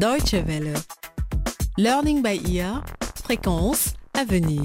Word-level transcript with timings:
Deutsche 0.00 0.32
Welle. 0.46 0.72
Learning 1.76 2.22
by 2.22 2.40
ear, 2.56 2.82
fréquence 3.22 3.92
à 4.14 4.24
venir. 4.24 4.62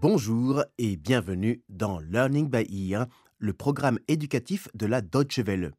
Bonjour 0.00 0.64
et 0.78 0.96
bienvenue 0.96 1.62
dans 1.68 2.00
Learning 2.00 2.50
by 2.50 2.66
Ear, 2.90 3.06
le 3.38 3.52
programme 3.52 4.00
éducatif 4.08 4.66
de 4.74 4.86
la 4.86 5.02
Deutsche 5.02 5.38
Welle. 5.38 5.70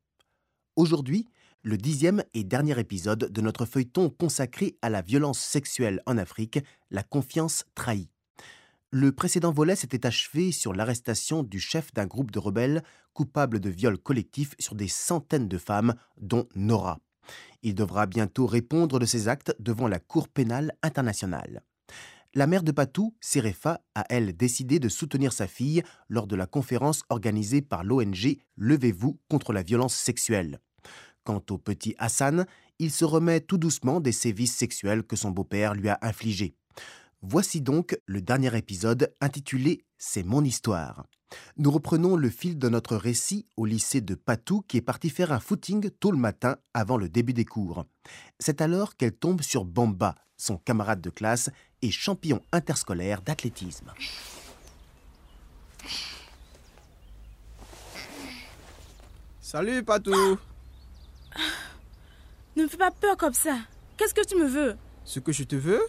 Aujourd'hui, 0.77 1.27
le 1.63 1.75
dixième 1.75 2.23
et 2.33 2.45
dernier 2.45 2.79
épisode 2.79 3.29
de 3.29 3.41
notre 3.41 3.65
feuilleton 3.65 4.09
consacré 4.09 4.77
à 4.81 4.89
la 4.89 5.01
violence 5.01 5.39
sexuelle 5.39 6.01
en 6.05 6.17
Afrique, 6.17 6.59
la 6.91 7.03
confiance 7.03 7.65
trahie. 7.75 8.09
Le 8.91 9.11
précédent 9.11 9.51
volet 9.51 9.75
s'était 9.75 10.07
achevé 10.07 10.51
sur 10.51 10.73
l'arrestation 10.73 11.43
du 11.43 11.59
chef 11.59 11.93
d'un 11.93 12.07
groupe 12.07 12.31
de 12.31 12.39
rebelles 12.39 12.81
coupable 13.13 13.59
de 13.59 13.69
viol 13.69 13.99
collectif 13.99 14.55
sur 14.57 14.73
des 14.73 14.87
centaines 14.87 15.47
de 15.47 15.59
femmes, 15.59 15.93
dont 16.19 16.47
Nora. 16.55 16.99
Il 17.61 17.75
devra 17.75 18.07
bientôt 18.07 18.47
répondre 18.47 18.97
de 18.97 19.05
ses 19.05 19.27
actes 19.27 19.55
devant 19.59 19.87
la 19.87 19.99
Cour 19.99 20.27
pénale 20.27 20.73
internationale. 20.81 21.61
La 22.33 22.47
mère 22.47 22.63
de 22.63 22.71
Patou, 22.71 23.15
Serefa, 23.21 23.81
a 23.93 24.05
elle 24.09 24.35
décidé 24.35 24.79
de 24.79 24.89
soutenir 24.89 25.33
sa 25.33 25.45
fille 25.45 25.83
lors 26.07 26.25
de 26.25 26.35
la 26.35 26.47
conférence 26.47 27.03
organisée 27.09 27.61
par 27.61 27.83
l'ONG 27.83 28.37
Levez-vous 28.57 29.19
contre 29.29 29.53
la 29.53 29.61
violence 29.61 29.93
sexuelle. 29.93 30.59
Quant 31.23 31.43
au 31.51 31.59
petit 31.59 31.93
Hassan, 31.99 32.47
il 32.79 32.89
se 32.89 33.05
remet 33.05 33.41
tout 33.41 33.59
doucement 33.59 33.99
des 33.99 34.13
sévices 34.13 34.55
sexuels 34.55 35.03
que 35.03 35.15
son 35.15 35.29
beau-père 35.29 35.75
lui 35.75 35.89
a 35.89 35.99
infligés. 36.01 36.55
Voici 37.21 37.59
donc 37.59 37.99
le 38.05 38.21
dernier 38.21 38.55
épisode 38.57 39.13
intitulé 39.19 39.83
C'est 39.97 40.23
mon 40.23 40.41
histoire. 40.41 41.05
Nous 41.57 41.69
reprenons 41.69 42.15
le 42.15 42.29
fil 42.29 42.57
de 42.57 42.69
notre 42.69 42.95
récit 42.95 43.45
au 43.57 43.65
lycée 43.65 43.99
de 43.99 44.15
Patou 44.15 44.61
qui 44.61 44.77
est 44.77 44.81
parti 44.81 45.09
faire 45.09 45.33
un 45.33 45.41
footing 45.41 45.89
tôt 45.99 46.11
le 46.11 46.17
matin 46.17 46.55
avant 46.73 46.95
le 46.95 47.09
début 47.09 47.33
des 47.33 47.43
cours. 47.43 47.85
C'est 48.39 48.61
alors 48.61 48.95
qu'elle 48.95 49.11
tombe 49.11 49.41
sur 49.41 49.65
Bamba, 49.65 50.15
son 50.37 50.55
camarade 50.57 51.01
de 51.01 51.09
classe 51.09 51.49
et 51.81 51.91
champion 51.91 52.41
interscolaire 52.53 53.21
d'athlétisme. 53.21 53.91
Salut 59.41 59.83
Patou 59.83 60.39
Ne 62.55 62.63
me 62.63 62.67
fais 62.69 62.77
pas 62.77 62.91
peur 62.91 63.17
comme 63.17 63.33
ça. 63.33 63.57
Qu'est-ce 63.97 64.13
que 64.13 64.25
tu 64.25 64.37
me 64.37 64.47
veux? 64.47 64.77
Ce 65.03 65.19
que 65.19 65.33
je 65.33 65.43
te 65.43 65.57
veux? 65.57 65.81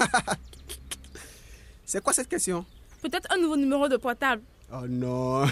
C'est 1.92 2.02
quoi 2.02 2.14
cette 2.14 2.28
question? 2.30 2.64
Peut-être 3.02 3.30
un 3.30 3.36
nouveau 3.36 3.54
numéro 3.54 3.86
de 3.86 3.98
portable. 3.98 4.40
Oh 4.72 4.86
non 4.88 5.44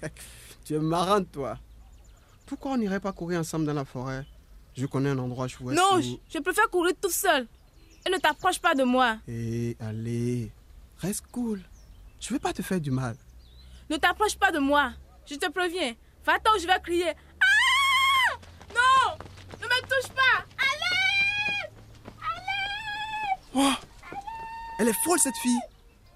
Tu 0.66 0.74
es 0.74 0.78
marrante 0.78 1.32
toi 1.32 1.56
Pourquoi 2.44 2.72
on 2.72 2.76
n'irait 2.76 3.00
pas 3.00 3.12
courir 3.12 3.40
ensemble 3.40 3.64
dans 3.64 3.72
la 3.72 3.86
forêt? 3.86 4.26
Je 4.76 4.84
connais 4.84 5.08
un 5.08 5.18
endroit 5.18 5.48
chouette. 5.48 5.74
non, 5.74 5.96
où- 5.96 6.02
je 6.02 6.34
je 6.34 6.38
préfère 6.40 6.68
courir 6.68 6.92
tout 7.00 7.08
seul. 7.10 7.48
Et 8.06 8.10
ne 8.10 8.18
t'approche 8.18 8.58
pas 8.58 8.74
de 8.74 8.84
moi. 8.84 9.16
Eh, 9.26 9.74
allez, 9.80 10.52
reste 10.98 11.24
cool. 11.32 11.62
Je 12.20 12.34
veux 12.34 12.38
pas 12.40 12.52
te 12.52 12.60
faire 12.60 12.78
du 12.82 12.90
mal. 12.90 13.16
Ne 13.88 13.96
t'approche 13.96 14.36
pas 14.36 14.52
de 14.52 14.58
moi. 14.58 14.92
Je 15.24 15.36
te 15.36 15.50
préviens. 15.50 15.94
Va-t'en, 16.26 16.58
je 16.60 16.66
vais 16.66 16.78
crier. 16.82 17.12
Ah 17.40 18.36
Non 18.74 19.16
Ne 19.58 19.64
me 19.66 19.80
touche 19.88 20.10
pas 20.14 20.44
Allez 20.58 21.70
Oh 23.54 23.72
Elle 24.80 24.88
est 24.88 25.04
folle 25.04 25.18
cette 25.18 25.36
fille 25.36 25.60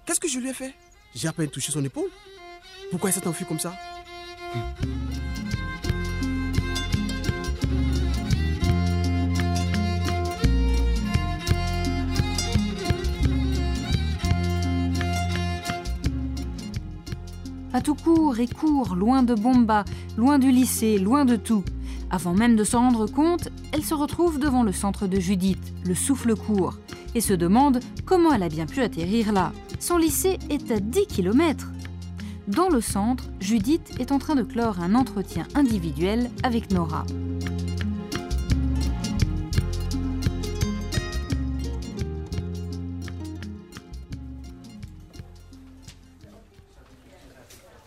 Qu'est-ce 0.07 0.19
que 0.19 0.27
je 0.27 0.39
lui 0.39 0.49
ai 0.49 0.53
fait? 0.53 0.73
J'ai 1.13 1.27
à 1.27 1.33
peine 1.33 1.49
touché 1.49 1.71
son 1.71 1.85
épaule. 1.85 2.09
Pourquoi 2.89 3.11
elle 3.11 3.15
s'est 3.15 3.27
enfuie 3.27 3.45
comme 3.45 3.59
ça? 3.59 3.75
Patou 17.71 17.93
court 17.93 18.39
et 18.39 18.47
court, 18.47 18.95
loin 18.95 19.21
de 19.21 19.35
Bomba, 19.35 19.85
loin 20.17 20.39
du 20.39 20.49
lycée, 20.49 20.97
loin 20.97 21.23
de 21.23 21.35
tout. 21.35 21.63
Avant 22.09 22.33
même 22.33 22.55
de 22.55 22.63
s'en 22.63 22.79
rendre 22.79 23.05
compte, 23.05 23.49
elle 23.73 23.83
se 23.83 23.93
retrouve 23.93 24.39
devant 24.39 24.63
le 24.63 24.71
centre 24.71 25.05
de 25.05 25.19
Judith, 25.19 25.71
le 25.85 25.93
souffle 25.93 26.35
court, 26.35 26.79
et 27.15 27.21
se 27.21 27.33
demande 27.33 27.79
comment 28.05 28.33
elle 28.33 28.43
a 28.43 28.49
bien 28.49 28.67
pu 28.67 28.81
atterrir 28.81 29.31
là. 29.33 29.51
Son 29.79 29.97
lycée 29.97 30.37
est 30.49 30.69
à 30.71 30.79
10 30.79 31.07
km. 31.07 31.71
Dans 32.47 32.69
le 32.69 32.81
centre, 32.81 33.23
Judith 33.39 33.95
est 33.99 34.11
en 34.11 34.19
train 34.19 34.35
de 34.35 34.43
clore 34.43 34.79
un 34.79 34.93
entretien 34.93 35.47
individuel 35.55 36.29
avec 36.43 36.71
Nora. 36.71 37.05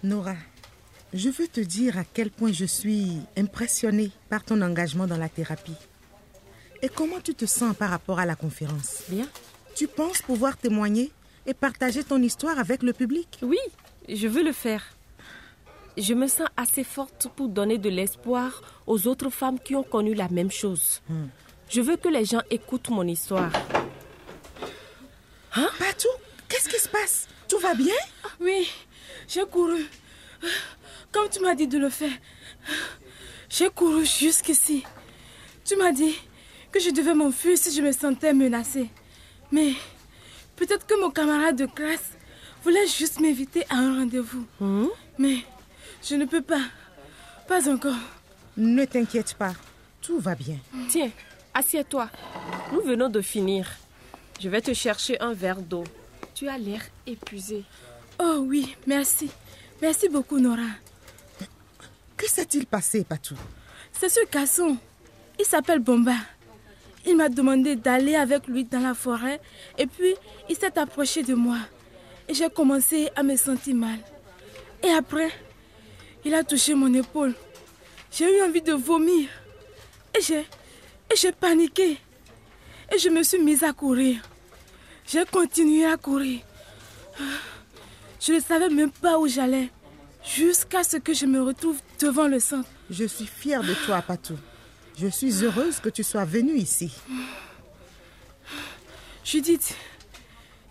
Nora, 0.02 0.34
je 1.12 1.28
veux 1.28 1.48
te 1.48 1.60
dire 1.60 1.98
à 1.98 2.04
quel 2.04 2.30
point 2.30 2.52
je 2.52 2.64
suis 2.64 3.18
impressionnée 3.36 4.10
par 4.28 4.44
ton 4.44 4.62
engagement 4.62 5.06
dans 5.06 5.16
la 5.16 5.28
thérapie. 5.28 5.76
Et 6.82 6.88
comment 6.88 7.20
tu 7.20 7.34
te 7.34 7.44
sens 7.46 7.76
par 7.76 7.90
rapport 7.90 8.18
à 8.18 8.26
la 8.26 8.36
conférence? 8.36 9.02
Bien. 9.08 9.26
Tu 9.74 9.88
penses 9.88 10.22
pouvoir 10.22 10.56
témoigner 10.56 11.10
et 11.46 11.54
partager 11.54 12.04
ton 12.04 12.22
histoire 12.22 12.58
avec 12.58 12.82
le 12.82 12.92
public? 12.92 13.38
Oui, 13.42 13.58
je 14.08 14.28
veux 14.28 14.42
le 14.42 14.52
faire. 14.52 14.84
Je 15.96 16.14
me 16.14 16.28
sens 16.28 16.48
assez 16.56 16.84
forte 16.84 17.28
pour 17.34 17.48
donner 17.48 17.78
de 17.78 17.88
l'espoir 17.88 18.62
aux 18.86 19.08
autres 19.08 19.30
femmes 19.30 19.58
qui 19.58 19.74
ont 19.74 19.82
connu 19.82 20.14
la 20.14 20.28
même 20.28 20.50
chose. 20.50 21.02
Je 21.68 21.80
veux 21.80 21.96
que 21.96 22.08
les 22.08 22.24
gens 22.24 22.42
écoutent 22.50 22.90
mon 22.90 23.06
histoire. 23.06 23.50
Patou, 25.52 26.08
qu'est-ce 26.48 26.68
qui 26.68 26.78
se 26.78 26.88
passe? 26.88 27.26
Tout 27.48 27.58
va 27.58 27.74
bien? 27.74 27.94
Oui, 28.40 28.68
j'ai 29.26 29.44
couru. 29.44 29.86
Comme 31.10 31.28
tu 31.28 31.40
m'as 31.40 31.56
dit 31.56 31.66
de 31.66 31.78
le 31.78 31.90
faire. 31.90 32.12
J'ai 33.48 33.70
couru 33.70 34.04
jusqu'ici. 34.04 34.84
Tu 35.64 35.74
m'as 35.76 35.92
dit 35.92 36.14
que 36.72 36.80
je 36.80 36.90
devais 36.90 37.14
m'enfuir 37.14 37.56
si 37.56 37.74
je 37.74 37.82
me 37.82 37.92
sentais 37.92 38.32
menacée. 38.32 38.88
Mais 39.50 39.72
peut-être 40.56 40.86
que 40.86 41.00
mon 41.00 41.10
camarade 41.10 41.56
de 41.56 41.66
classe 41.66 42.12
voulait 42.62 42.86
juste 42.86 43.20
m'inviter 43.20 43.64
à 43.70 43.76
un 43.76 44.00
rendez-vous. 44.00 44.46
Mais 45.18 45.38
je 46.02 46.14
ne 46.14 46.24
peux 46.26 46.42
pas. 46.42 46.62
Pas 47.46 47.68
encore. 47.68 47.96
Ne 48.56 48.84
t'inquiète 48.84 49.34
pas, 49.34 49.54
tout 50.02 50.18
va 50.18 50.34
bien. 50.34 50.58
Tiens, 50.88 51.10
assieds-toi. 51.54 52.10
Nous 52.72 52.82
venons 52.82 53.08
de 53.08 53.20
finir. 53.20 53.70
Je 54.40 54.48
vais 54.48 54.60
te 54.60 54.74
chercher 54.74 55.20
un 55.20 55.32
verre 55.32 55.62
d'eau. 55.62 55.84
Tu 56.34 56.48
as 56.48 56.58
l'air 56.58 56.82
épuisé. 57.06 57.64
Oh 58.20 58.38
oui, 58.40 58.76
merci. 58.86 59.30
Merci 59.80 60.08
beaucoup, 60.08 60.38
Nora. 60.38 60.68
Que 62.16 62.28
s'est-il 62.28 62.66
passé, 62.66 63.04
Patou? 63.04 63.36
C'est 63.92 64.08
ce 64.08 64.20
garçon. 64.30 64.76
Il 65.38 65.44
s'appelle 65.44 65.78
Bomba. 65.78 66.16
Il 67.08 67.16
m'a 67.16 67.30
demandé 67.30 67.74
d'aller 67.74 68.16
avec 68.16 68.46
lui 68.48 68.64
dans 68.64 68.80
la 68.80 68.92
forêt 68.92 69.40
et 69.78 69.86
puis 69.86 70.14
il 70.50 70.56
s'est 70.56 70.78
approché 70.78 71.22
de 71.22 71.32
moi. 71.32 71.56
Et 72.28 72.34
j'ai 72.34 72.50
commencé 72.50 73.08
à 73.16 73.22
me 73.22 73.34
sentir 73.34 73.74
mal. 73.74 73.98
Et 74.84 74.90
après, 74.90 75.30
il 76.26 76.34
a 76.34 76.44
touché 76.44 76.74
mon 76.74 76.92
épaule. 76.92 77.34
J'ai 78.12 78.26
eu 78.36 78.42
envie 78.42 78.60
de 78.60 78.74
vomir. 78.74 79.26
Et 80.14 80.20
j'ai, 80.20 81.32
paniqué. 81.32 81.96
Et 82.94 82.98
je 82.98 83.08
me 83.08 83.22
suis 83.22 83.38
mise 83.38 83.64
à 83.64 83.72
courir. 83.72 84.20
J'ai 85.06 85.24
continué 85.24 85.86
à 85.86 85.96
courir. 85.96 86.40
Je 88.20 88.34
ne 88.34 88.40
savais 88.40 88.68
même 88.68 88.90
pas 88.90 89.18
où 89.18 89.26
j'allais. 89.26 89.70
Jusqu'à 90.22 90.84
ce 90.84 90.98
que 90.98 91.14
je 91.14 91.24
me 91.24 91.40
retrouve 91.40 91.78
devant 92.00 92.28
le 92.28 92.38
centre. 92.38 92.68
Je 92.90 93.04
suis 93.04 93.26
fière 93.26 93.62
de 93.62 93.72
toi, 93.86 94.02
Patou. 94.02 94.36
Je 95.00 95.06
suis 95.06 95.44
heureuse 95.44 95.78
que 95.78 95.88
tu 95.88 96.02
sois 96.02 96.24
venue 96.24 96.56
ici. 96.56 96.92
Judith, 99.24 99.74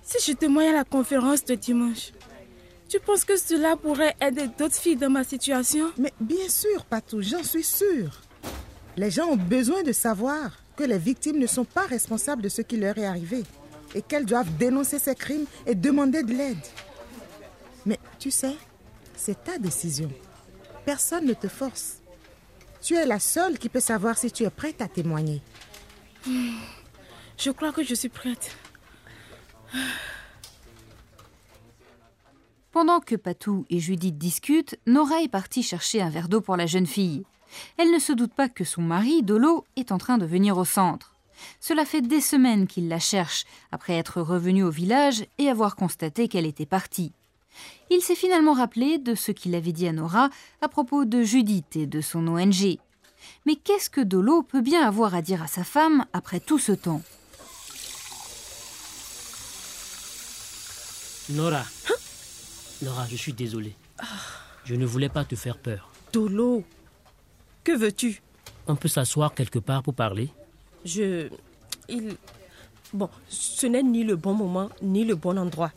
si 0.03 0.17
je 0.31 0.35
témoigne 0.35 0.69
à 0.69 0.73
la 0.73 0.83
conférence 0.83 1.45
de 1.45 1.55
dimanche, 1.55 2.11
tu 2.89 2.99
penses 2.99 3.23
que 3.23 3.37
cela 3.37 3.77
pourrait 3.77 4.15
aider 4.19 4.47
d'autres 4.57 4.75
filles 4.75 4.97
dans 4.97 5.09
ma 5.09 5.23
situation? 5.23 5.91
Mais 5.97 6.13
bien 6.19 6.49
sûr, 6.49 6.83
Patou, 6.85 7.21
j'en 7.21 7.43
suis 7.43 7.63
sûre. 7.63 8.21
Les 8.97 9.11
gens 9.11 9.27
ont 9.27 9.37
besoin 9.37 9.83
de 9.83 9.91
savoir 9.93 10.51
que 10.75 10.83
les 10.83 10.97
victimes 10.97 11.39
ne 11.39 11.47
sont 11.47 11.65
pas 11.65 11.85
responsables 11.85 12.41
de 12.41 12.49
ce 12.49 12.61
qui 12.61 12.77
leur 12.77 12.97
est 12.97 13.05
arrivé 13.05 13.43
et 13.95 14.01
qu'elles 14.01 14.25
doivent 14.25 14.55
dénoncer 14.57 14.99
ces 14.99 15.15
crimes 15.15 15.45
et 15.65 15.75
demander 15.75 16.23
de 16.23 16.33
l'aide. 16.33 16.57
Mais 17.85 17.99
tu 18.19 18.31
sais, 18.31 18.55
c'est 19.15 19.43
ta 19.43 19.57
décision. 19.57 20.11
Personne 20.85 21.25
ne 21.25 21.33
te 21.33 21.47
force. 21.47 22.01
Tu 22.87 22.95
es 22.95 23.05
la 23.05 23.19
seule 23.19 23.59
qui 23.59 23.67
peut 23.67 23.81
savoir 23.81 24.17
si 24.17 24.31
tu 24.31 24.43
es 24.43 24.49
prête 24.49 24.81
à 24.81 24.87
témoigner. 24.87 25.41
Je 26.25 27.51
crois 27.51 27.73
que 27.73 27.83
je 27.83 27.93
suis 27.93 28.07
prête. 28.07 28.55
Pendant 32.71 33.01
que 33.01 33.17
Patou 33.17 33.65
et 33.69 33.79
Judith 33.79 34.17
discutent, 34.17 34.77
Nora 34.85 35.21
est 35.21 35.27
partie 35.27 35.63
chercher 35.63 36.01
un 36.01 36.09
verre 36.09 36.29
d'eau 36.29 36.39
pour 36.39 36.55
la 36.55 36.65
jeune 36.65 36.87
fille. 36.87 37.25
Elle 37.75 37.91
ne 37.91 37.99
se 37.99 38.13
doute 38.13 38.33
pas 38.33 38.47
que 38.47 38.63
son 38.63 38.83
mari, 38.83 39.21
Dolo, 39.21 39.65
est 39.75 39.91
en 39.91 39.97
train 39.97 40.17
de 40.17 40.25
venir 40.25 40.57
au 40.57 40.63
centre. 40.63 41.13
Cela 41.59 41.83
fait 41.83 42.01
des 42.01 42.21
semaines 42.21 42.67
qu'il 42.67 42.87
la 42.87 42.99
cherche, 42.99 43.43
après 43.73 43.95
être 43.97 44.21
revenu 44.21 44.63
au 44.63 44.71
village 44.71 45.25
et 45.39 45.49
avoir 45.49 45.75
constaté 45.75 46.29
qu'elle 46.29 46.45
était 46.45 46.65
partie. 46.65 47.11
Il 47.89 48.01
s'est 48.01 48.15
finalement 48.15 48.53
rappelé 48.53 48.97
de 48.97 49.15
ce 49.15 49.31
qu'il 49.31 49.55
avait 49.55 49.71
dit 49.71 49.87
à 49.87 49.93
Nora 49.93 50.29
à 50.61 50.67
propos 50.67 51.05
de 51.05 51.23
Judith 51.23 51.75
et 51.75 51.87
de 51.87 52.01
son 52.01 52.27
ONG. 52.27 52.77
Mais 53.45 53.55
qu'est-ce 53.55 53.89
que 53.89 54.01
Dolo 54.01 54.43
peut 54.43 54.61
bien 54.61 54.85
avoir 54.85 55.15
à 55.15 55.21
dire 55.21 55.41
à 55.41 55.47
sa 55.47 55.63
femme 55.63 56.05
après 56.13 56.39
tout 56.39 56.59
ce 56.59 56.71
temps? 56.71 57.01
Nora. 61.29 61.63
Nora, 62.81 63.05
je 63.09 63.15
suis 63.15 63.33
désolé. 63.33 63.73
Je 64.65 64.75
ne 64.75 64.85
voulais 64.85 65.09
pas 65.09 65.25
te 65.25 65.35
faire 65.35 65.57
peur. 65.57 65.89
Dolo, 66.13 66.63
que 67.63 67.71
veux-tu? 67.71 68.21
On 68.67 68.75
peut 68.75 68.87
s'asseoir 68.87 69.33
quelque 69.33 69.59
part 69.59 69.83
pour 69.83 69.93
parler? 69.93 70.29
Je. 70.85 71.29
Il. 71.89 72.17
Bon, 72.93 73.09
ce 73.29 73.65
n'est 73.65 73.83
ni 73.83 74.03
le 74.03 74.15
bon 74.15 74.33
moment, 74.33 74.69
ni 74.81 75.03
le 75.05 75.15
bon 75.15 75.37
endroit. 75.37 75.71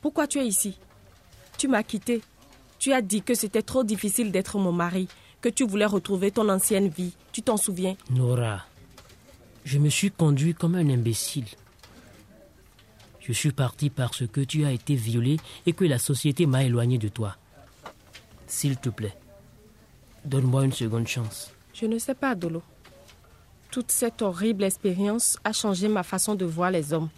Pourquoi 0.00 0.26
tu 0.26 0.38
es 0.38 0.46
ici? 0.46 0.78
Tu 1.60 1.68
m'as 1.68 1.82
quitté. 1.82 2.22
Tu 2.78 2.94
as 2.94 3.02
dit 3.02 3.20
que 3.20 3.34
c'était 3.34 3.60
trop 3.60 3.84
difficile 3.84 4.32
d'être 4.32 4.56
mon 4.56 4.72
mari, 4.72 5.08
que 5.42 5.50
tu 5.50 5.66
voulais 5.66 5.84
retrouver 5.84 6.30
ton 6.30 6.48
ancienne 6.48 6.88
vie. 6.88 7.12
Tu 7.32 7.42
t'en 7.42 7.58
souviens? 7.58 7.98
Nora, 8.08 8.62
je 9.66 9.76
me 9.76 9.90
suis 9.90 10.10
conduit 10.10 10.54
comme 10.54 10.74
un 10.74 10.88
imbécile. 10.88 11.44
Je 13.20 13.34
suis 13.34 13.52
parti 13.52 13.90
parce 13.90 14.26
que 14.26 14.40
tu 14.40 14.64
as 14.64 14.72
été 14.72 14.94
violée 14.94 15.36
et 15.66 15.74
que 15.74 15.84
la 15.84 15.98
société 15.98 16.46
m'a 16.46 16.64
éloigné 16.64 16.96
de 16.96 17.08
toi. 17.08 17.36
S'il 18.46 18.78
te 18.78 18.88
plaît, 18.88 19.18
donne-moi 20.24 20.64
une 20.64 20.72
seconde 20.72 21.08
chance. 21.08 21.52
Je 21.74 21.84
ne 21.84 21.98
sais 21.98 22.14
pas, 22.14 22.34
Dolo. 22.34 22.62
Toute 23.70 23.92
cette 23.92 24.22
horrible 24.22 24.64
expérience 24.64 25.36
a 25.44 25.52
changé 25.52 25.88
ma 25.88 26.04
façon 26.04 26.34
de 26.34 26.46
voir 26.46 26.70
les 26.70 26.94
hommes. 26.94 27.10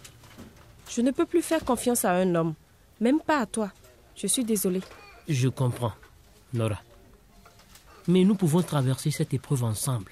Je 0.89 0.99
ne 0.99 1.11
peux 1.11 1.25
plus 1.25 1.41
faire 1.41 1.63
confiance 1.63 2.03
à 2.03 2.11
un 2.11 2.35
homme, 2.35 2.55
même 2.99 3.21
pas 3.21 3.39
à 3.39 3.45
toi. 3.45 3.71
Je 4.15 4.27
suis 4.27 4.43
désolée. 4.43 4.81
Je 5.27 5.47
comprends, 5.49 5.93
Nora. 6.53 6.79
Mais 8.07 8.23
nous 8.23 8.35
pouvons 8.35 8.61
traverser 8.61 9.11
cette 9.11 9.33
épreuve 9.33 9.63
ensemble. 9.63 10.11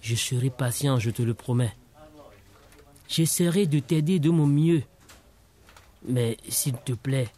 Je 0.00 0.14
serai 0.14 0.50
patient, 0.50 0.98
je 0.98 1.10
te 1.10 1.22
le 1.22 1.34
promets. 1.34 1.76
J'essaierai 3.08 3.66
de 3.66 3.78
t'aider 3.78 4.18
de 4.18 4.30
mon 4.30 4.46
mieux. 4.46 4.82
Mais 6.08 6.36
s'il 6.48 6.76
te 6.76 6.92
plaît, 6.92 7.28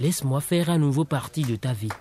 laisse-moi 0.00 0.40
faire 0.40 0.70
un 0.70 0.78
nouveau 0.78 1.04
parti 1.04 1.42
de 1.42 1.56
ta 1.56 1.72
vie. 1.72 1.92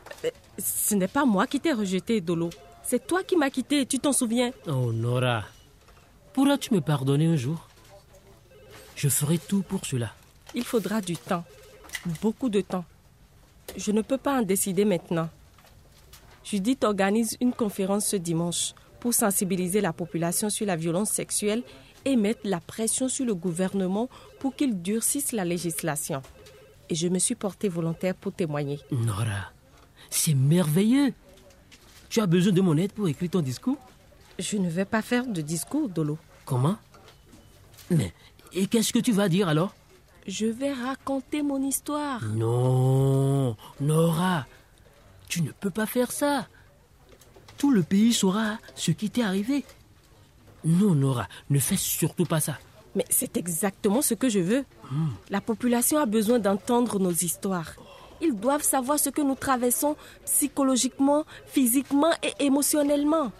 Ce 0.57 0.95
n'est 0.95 1.07
pas 1.07 1.25
moi 1.25 1.47
qui 1.47 1.59
t'ai 1.59 1.73
rejeté, 1.73 2.21
Dolo. 2.21 2.49
C'est 2.83 3.05
toi 3.05 3.23
qui 3.23 3.35
m'as 3.35 3.49
quitté, 3.49 3.85
tu 3.85 3.99
t'en 3.99 4.13
souviens? 4.13 4.51
Oh 4.65 4.93
Nora, 4.93 5.43
pourras-tu 6.33 6.73
me 6.73 6.79
pardonner 6.81 7.27
un 7.27 7.35
jour? 7.35 7.67
Je 8.95 9.09
ferai 9.09 9.37
tout 9.37 9.61
pour 9.61 9.85
cela. 9.85 10.13
Il 10.55 10.63
faudra 10.63 11.01
du 11.01 11.17
temps, 11.17 11.43
beaucoup 12.21 12.49
de 12.49 12.61
temps. 12.61 12.85
Je 13.75 13.91
ne 13.91 14.01
peux 14.01 14.17
pas 14.17 14.39
en 14.39 14.41
décider 14.41 14.85
maintenant. 14.85 15.29
Judith 16.43 16.83
organise 16.83 17.37
une 17.41 17.53
conférence 17.53 18.07
ce 18.07 18.15
dimanche 18.15 18.73
pour 18.99 19.13
sensibiliser 19.13 19.81
la 19.81 19.93
population 19.93 20.49
sur 20.49 20.65
la 20.65 20.75
violence 20.75 21.11
sexuelle 21.11 21.63
et 22.05 22.15
mettre 22.15 22.41
la 22.45 22.59
pression 22.59 23.09
sur 23.09 23.25
le 23.25 23.35
gouvernement 23.35 24.09
pour 24.39 24.55
qu'il 24.55 24.81
durcisse 24.81 25.33
la 25.33 25.43
législation. 25.43 26.21
Et 26.89 26.95
je 26.95 27.09
me 27.09 27.19
suis 27.19 27.35
portée 27.35 27.67
volontaire 27.67 28.15
pour 28.15 28.31
témoigner. 28.31 28.79
Nora, 28.91 29.51
c'est 30.09 30.33
merveilleux. 30.33 31.13
Tu 32.09 32.21
as 32.21 32.25
besoin 32.27 32.53
de 32.53 32.61
mon 32.61 32.77
aide 32.77 32.93
pour 32.93 33.09
écrire 33.09 33.31
ton 33.31 33.41
discours? 33.41 33.77
Je 34.39 34.57
ne 34.57 34.69
vais 34.69 34.85
pas 34.85 35.01
faire 35.01 35.27
de 35.27 35.41
discours, 35.41 35.89
Dolo. 35.89 36.17
Comment? 36.45 36.77
Mais, 37.89 38.13
et 38.53 38.67
qu'est-ce 38.67 38.93
que 38.93 38.99
tu 38.99 39.11
vas 39.11 39.27
dire 39.27 39.49
alors? 39.49 39.75
Je 40.27 40.45
vais 40.45 40.73
raconter 40.73 41.41
mon 41.41 41.61
histoire. 41.61 42.21
Non, 42.25 43.55
Nora, 43.79 44.45
tu 45.29 45.41
ne 45.41 45.51
peux 45.51 45.69
pas 45.69 45.85
faire 45.85 46.11
ça. 46.11 46.47
Tout 47.57 47.71
le 47.71 47.81
pays 47.81 48.13
saura 48.13 48.57
ce 48.75 48.91
qui 48.91 49.09
t'est 49.09 49.23
arrivé. 49.23 49.63
Non, 50.65 50.93
Nora, 50.95 51.27
ne 51.49 51.59
fais 51.59 51.77
surtout 51.77 52.25
pas 52.25 52.41
ça. 52.41 52.59
Mais 52.93 53.05
c'est 53.09 53.37
exactement 53.37 54.01
ce 54.01 54.15
que 54.15 54.27
je 54.27 54.39
veux. 54.39 54.65
La 55.29 55.39
population 55.39 55.97
a 55.97 56.05
besoin 56.05 56.39
d'entendre 56.39 56.99
nos 56.99 57.11
histoires. 57.11 57.73
Ils 58.21 58.35
doivent 58.35 58.63
savoir 58.63 58.99
ce 58.99 59.09
que 59.09 59.21
nous 59.21 59.35
traversons 59.35 59.95
psychologiquement, 60.25 61.23
physiquement 61.45 62.11
et 62.21 62.43
émotionnellement. 62.43 63.31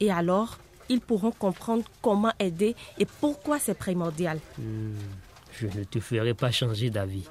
Et 0.00 0.10
alors, 0.10 0.58
ils 0.88 1.00
pourront 1.00 1.30
comprendre 1.30 1.84
comment 2.02 2.32
aider 2.40 2.74
et 2.98 3.06
pourquoi 3.06 3.60
c'est 3.60 3.74
primordial. 3.74 4.40
Je 5.58 5.66
ne 5.66 5.84
te 5.84 6.00
ferai 6.00 6.34
pas 6.34 6.50
changer 6.50 6.90
d'avis. 6.90 7.28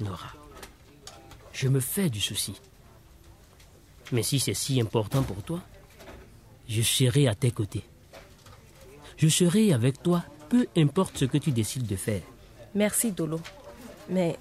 Nora, 0.00 0.32
je 1.52 1.68
me 1.68 1.80
fais 1.80 2.10
du 2.10 2.20
souci. 2.20 2.60
Mais 4.12 4.22
si 4.22 4.40
c'est 4.40 4.54
si 4.54 4.80
important 4.80 5.22
pour 5.22 5.42
toi, 5.42 5.60
je 6.68 6.82
serai 6.82 7.28
à 7.28 7.34
tes 7.34 7.50
côtés. 7.50 7.84
Je 9.16 9.28
serai 9.28 9.72
avec 9.72 10.02
toi, 10.02 10.24
peu 10.48 10.66
importe 10.76 11.18
ce 11.18 11.24
que 11.24 11.38
tu 11.38 11.52
décides 11.52 11.86
de 11.86 11.96
faire. 11.96 12.22
Merci, 12.74 13.12
Dolo. 13.12 13.40
Mais 14.08 14.36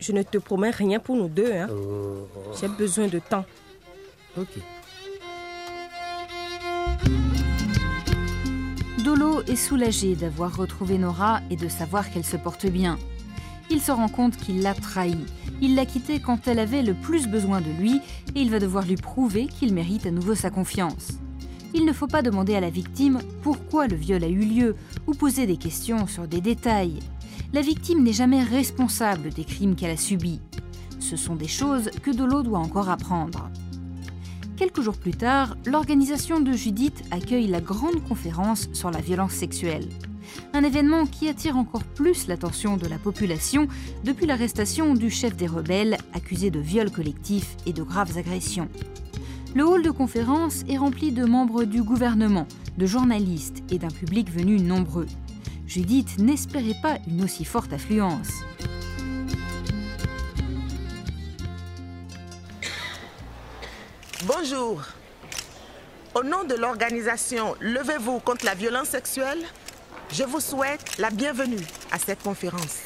je 0.00 0.12
ne 0.12 0.22
te 0.22 0.38
promets 0.38 0.70
rien 0.70 0.98
pour 0.98 1.16
nous 1.16 1.28
deux. 1.28 1.52
Hein. 1.52 1.68
J'ai 2.60 2.68
besoin 2.68 3.06
de 3.06 3.20
temps. 3.20 3.44
Ok. 4.36 4.58
Dolo 9.16 9.40
est 9.46 9.56
soulagé 9.56 10.14
d'avoir 10.14 10.54
retrouvé 10.54 10.98
Nora 10.98 11.40
et 11.48 11.56
de 11.56 11.68
savoir 11.68 12.10
qu'elle 12.10 12.24
se 12.24 12.36
porte 12.36 12.66
bien. 12.66 12.98
Il 13.70 13.80
se 13.80 13.90
rend 13.90 14.08
compte 14.08 14.36
qu'il 14.36 14.60
l'a 14.60 14.74
trahi. 14.74 15.16
Il 15.62 15.74
l'a 15.74 15.86
quittée 15.86 16.20
quand 16.20 16.46
elle 16.46 16.58
avait 16.58 16.82
le 16.82 16.92
plus 16.92 17.26
besoin 17.26 17.62
de 17.62 17.70
lui 17.70 18.02
et 18.34 18.42
il 18.42 18.50
va 18.50 18.58
devoir 18.58 18.84
lui 18.84 18.96
prouver 18.96 19.46
qu'il 19.46 19.72
mérite 19.72 20.04
à 20.04 20.10
nouveau 20.10 20.34
sa 20.34 20.50
confiance. 20.50 21.12
Il 21.72 21.86
ne 21.86 21.94
faut 21.94 22.06
pas 22.06 22.20
demander 22.20 22.56
à 22.56 22.60
la 22.60 22.68
victime 22.68 23.20
pourquoi 23.40 23.86
le 23.86 23.96
viol 23.96 24.22
a 24.22 24.28
eu 24.28 24.44
lieu 24.44 24.76
ou 25.06 25.14
poser 25.14 25.46
des 25.46 25.56
questions 25.56 26.06
sur 26.06 26.28
des 26.28 26.42
détails. 26.42 26.98
La 27.54 27.62
victime 27.62 28.02
n'est 28.02 28.12
jamais 28.12 28.42
responsable 28.42 29.30
des 29.30 29.44
crimes 29.44 29.76
qu'elle 29.76 29.92
a 29.92 29.96
subis. 29.96 30.42
Ce 31.00 31.16
sont 31.16 31.36
des 31.36 31.48
choses 31.48 31.90
que 32.02 32.10
Dolo 32.10 32.42
doit 32.42 32.58
encore 32.58 32.90
apprendre. 32.90 33.48
Quelques 34.56 34.80
jours 34.80 34.96
plus 34.96 35.14
tard, 35.14 35.54
l'organisation 35.66 36.40
de 36.40 36.52
Judith 36.52 37.04
accueille 37.10 37.46
la 37.46 37.60
grande 37.60 38.02
conférence 38.08 38.70
sur 38.72 38.90
la 38.90 39.00
violence 39.00 39.32
sexuelle. 39.32 39.86
Un 40.54 40.64
événement 40.64 41.04
qui 41.04 41.28
attire 41.28 41.58
encore 41.58 41.84
plus 41.84 42.26
l'attention 42.26 42.78
de 42.78 42.86
la 42.86 42.96
population 42.96 43.68
depuis 44.02 44.24
l'arrestation 44.24 44.94
du 44.94 45.10
chef 45.10 45.36
des 45.36 45.46
rebelles 45.46 45.98
accusé 46.14 46.50
de 46.50 46.58
viol 46.58 46.90
collectif 46.90 47.54
et 47.66 47.74
de 47.74 47.82
graves 47.82 48.16
agressions. 48.16 48.68
Le 49.54 49.66
hall 49.66 49.82
de 49.82 49.90
conférence 49.90 50.64
est 50.70 50.78
rempli 50.78 51.12
de 51.12 51.26
membres 51.26 51.64
du 51.64 51.82
gouvernement, 51.82 52.48
de 52.78 52.86
journalistes 52.86 53.62
et 53.70 53.78
d'un 53.78 53.88
public 53.88 54.30
venu 54.30 54.56
nombreux. 54.56 55.06
Judith 55.66 56.18
n'espérait 56.18 56.80
pas 56.82 56.96
une 57.06 57.24
aussi 57.24 57.44
forte 57.44 57.74
affluence. 57.74 58.42
Bonjour. 64.26 64.82
Au 66.12 66.24
nom 66.24 66.42
de 66.42 66.56
l'organisation 66.56 67.54
Levez-vous 67.60 68.18
contre 68.18 68.44
la 68.44 68.56
violence 68.56 68.88
sexuelle, 68.88 69.38
je 70.10 70.24
vous 70.24 70.40
souhaite 70.40 70.98
la 70.98 71.10
bienvenue 71.10 71.64
à 71.92 71.98
cette 72.00 72.24
conférence. 72.24 72.78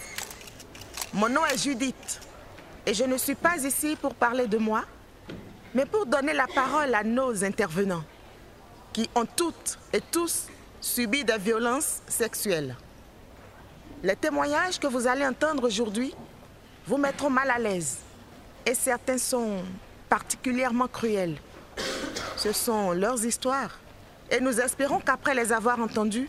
Mon 1.14 1.30
nom 1.30 1.40
est 1.46 1.56
Judith 1.56 2.20
et 2.84 2.92
je 2.92 3.04
ne 3.04 3.16
suis 3.16 3.36
pas 3.36 3.56
ici 3.56 3.96
pour 3.96 4.14
parler 4.14 4.48
de 4.48 4.58
moi, 4.58 4.84
mais 5.74 5.86
pour 5.86 6.04
donner 6.04 6.34
la 6.34 6.46
parole 6.46 6.94
à 6.94 7.02
nos 7.02 7.42
intervenants 7.42 8.04
qui 8.92 9.08
ont 9.14 9.24
toutes 9.24 9.78
et 9.94 10.02
tous 10.12 10.44
subi 10.78 11.24
des 11.24 11.38
violences 11.38 12.02
sexuelles. 12.06 12.76
Les 14.02 14.16
témoignages 14.16 14.78
que 14.78 14.88
vous 14.88 15.06
allez 15.06 15.26
entendre 15.26 15.66
aujourd'hui 15.66 16.14
vous 16.86 16.98
mettront 16.98 17.30
mal 17.30 17.50
à 17.50 17.58
l'aise 17.58 17.96
et 18.66 18.74
certains 18.74 19.16
sont 19.16 19.62
particulièrement 20.10 20.88
cruels. 20.88 21.36
Ce 22.36 22.52
sont 22.52 22.92
leurs 22.92 23.24
histoires 23.24 23.78
et 24.30 24.40
nous 24.40 24.60
espérons 24.60 25.00
qu'après 25.00 25.34
les 25.34 25.52
avoir 25.52 25.80
entendus, 25.80 26.28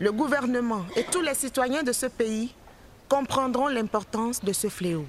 le 0.00 0.10
gouvernement 0.10 0.84
et 0.96 1.04
tous 1.04 1.20
les 1.20 1.34
citoyens 1.34 1.84
de 1.84 1.92
ce 1.92 2.06
pays 2.06 2.52
comprendront 3.08 3.68
l'importance 3.68 4.42
de 4.42 4.52
ce 4.52 4.68
fléau. 4.68 5.06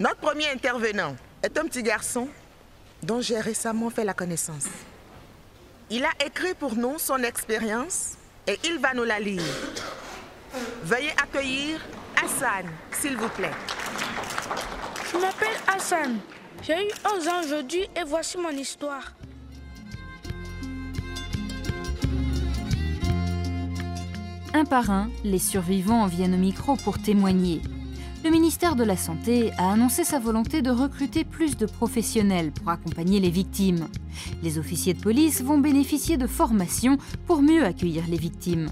Notre 0.00 0.16
premier 0.16 0.48
intervenant 0.48 1.14
est 1.42 1.58
un 1.58 1.64
petit 1.64 1.82
garçon 1.82 2.28
dont 3.02 3.20
j'ai 3.20 3.40
récemment 3.40 3.90
fait 3.90 4.04
la 4.04 4.14
connaissance. 4.14 4.68
Il 5.90 6.04
a 6.04 6.24
écrit 6.24 6.54
pour 6.54 6.74
nous 6.76 6.98
son 6.98 7.18
expérience 7.18 8.14
et 8.46 8.58
il 8.64 8.78
va 8.78 8.94
nous 8.94 9.04
la 9.04 9.20
lire. 9.20 9.42
Veuillez 10.84 11.12
accueillir 11.22 11.80
Hassan, 12.16 12.66
s'il 12.92 13.16
vous 13.16 13.28
plaît. 13.28 13.50
Je 15.12 15.18
m'appelle 15.18 15.56
Hassan. 15.66 16.18
J'ai 16.62 16.72
eu 16.72 16.90
11 17.18 17.28
ans 17.28 17.40
aujourd'hui 17.44 17.82
et 18.00 18.04
voici 18.06 18.38
mon 18.38 18.50
histoire. 18.50 19.14
Un 24.54 24.64
par 24.64 24.90
un, 24.90 25.10
les 25.24 25.38
survivants 25.38 26.06
viennent 26.06 26.34
au 26.34 26.38
micro 26.38 26.76
pour 26.76 26.98
témoigner. 26.98 27.60
Le 28.24 28.30
ministère 28.30 28.74
de 28.74 28.84
la 28.84 28.96
Santé 28.96 29.50
a 29.58 29.72
annoncé 29.72 30.04
sa 30.04 30.18
volonté 30.18 30.62
de 30.62 30.70
recruter 30.70 31.24
plus 31.24 31.56
de 31.56 31.66
professionnels 31.66 32.52
pour 32.52 32.70
accompagner 32.70 33.20
les 33.20 33.30
victimes. 33.30 33.88
Les 34.42 34.58
officiers 34.58 34.94
de 34.94 35.02
police 35.02 35.42
vont 35.42 35.58
bénéficier 35.58 36.16
de 36.16 36.26
formations 36.26 36.96
pour 37.26 37.42
mieux 37.42 37.64
accueillir 37.64 38.04
les 38.08 38.18
victimes. 38.18 38.70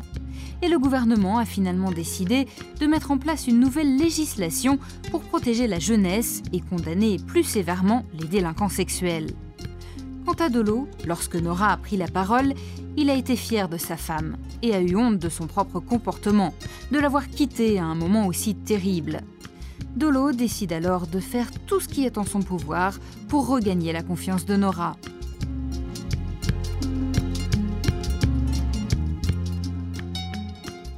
Et 0.62 0.68
le 0.68 0.78
gouvernement 0.78 1.38
a 1.38 1.44
finalement 1.44 1.90
décidé 1.90 2.46
de 2.78 2.86
mettre 2.86 3.10
en 3.10 3.18
place 3.18 3.46
une 3.46 3.60
nouvelle 3.60 3.96
législation 3.96 4.78
pour 5.10 5.22
protéger 5.22 5.66
la 5.66 5.78
jeunesse 5.78 6.42
et 6.52 6.60
condamner 6.60 7.16
plus 7.18 7.44
sévèrement 7.44 8.04
les 8.18 8.26
délinquants 8.26 8.68
sexuels. 8.68 9.30
Quant 10.26 10.44
à 10.44 10.48
Dolo, 10.48 10.86
lorsque 11.06 11.36
Nora 11.36 11.72
a 11.72 11.76
pris 11.76 11.96
la 11.96 12.08
parole, 12.08 12.52
il 12.96 13.08
a 13.08 13.14
été 13.14 13.36
fier 13.36 13.68
de 13.68 13.78
sa 13.78 13.96
femme 13.96 14.36
et 14.62 14.74
a 14.74 14.80
eu 14.80 14.96
honte 14.96 15.18
de 15.18 15.28
son 15.28 15.46
propre 15.46 15.80
comportement, 15.80 16.54
de 16.92 16.98
l'avoir 16.98 17.28
quittée 17.28 17.78
à 17.78 17.84
un 17.84 17.94
moment 17.94 18.26
aussi 18.26 18.54
terrible. 18.54 19.22
Dolo 19.96 20.32
décide 20.32 20.72
alors 20.72 21.06
de 21.06 21.18
faire 21.18 21.50
tout 21.66 21.80
ce 21.80 21.88
qui 21.88 22.04
est 22.04 22.18
en 22.18 22.24
son 22.24 22.42
pouvoir 22.42 22.98
pour 23.28 23.48
regagner 23.48 23.92
la 23.92 24.02
confiance 24.02 24.44
de 24.44 24.56
Nora. 24.56 24.96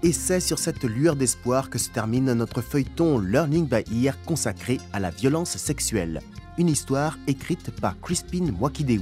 Et 0.05 0.11
c'est 0.11 0.41
sur 0.41 0.59
cette 0.59 0.83
lueur 0.83 1.15
d'espoir 1.15 1.71
que 1.71 1.79
se 1.79 1.89
termine 1.89 2.33
notre 2.33 2.61
feuilleton 2.61 3.21
Learning 3.21 3.69
by 3.69 3.85
Ear 4.05 4.21
consacré 4.25 4.81
à 4.93 4.99
la 4.99 5.11
violence 5.11 5.57
sexuelle. 5.57 6.21
Une 6.59 6.69
histoire 6.69 7.17
écrite 7.29 7.71
par 7.81 7.99
Crispin 8.01 8.51
Mwakideu. 8.51 9.01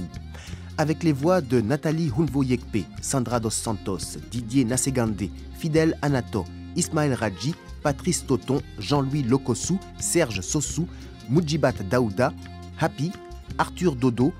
Avec 0.77 1.01
les 1.01 1.11
voix 1.11 1.41
de 1.41 1.59
Nathalie 1.59 2.11
Hunvo-Yekpe, 2.15 2.85
Sandra 3.01 3.39
Dos 3.39 3.49
Santos, 3.49 4.19
Didier 4.29 4.63
Nasegande, 4.63 5.29
Fidel 5.57 5.97
Anato, 6.03 6.45
Ismaël 6.75 7.15
Raji, 7.15 7.55
Patrice 7.81 8.23
Toton, 8.27 8.61
Jean-Louis 8.77 9.23
Lokosu, 9.23 9.79
Serge 9.99 10.41
Sossou, 10.41 10.87
Mujibat 11.29 11.81
Daouda, 11.89 12.31
Happy, 12.79 13.11
Arthur 13.57 13.95
Dodo, 13.95 14.33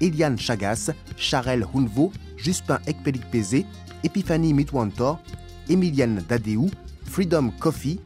Eliane 0.00 0.38
Chagas, 0.38 0.92
Charel 1.18 1.66
Hunvo, 1.74 2.10
Juspin 2.38 2.78
Ekpelikpeze, 2.86 3.66
Epiphanie 4.02 4.54
Mitwantor, 4.54 5.20
Emilienne 5.68 6.22
Dadeou, 6.28 6.70
Freedom 7.04 7.50
Coffee, 7.58 8.00